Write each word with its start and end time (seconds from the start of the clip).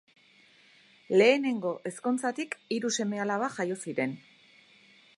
Lehenengo 1.21 1.75
ezkontzatik 1.91 2.59
hiru 2.77 2.93
seme-alaba 2.99 3.55
jaio 3.59 3.81
ziren. 3.85 4.21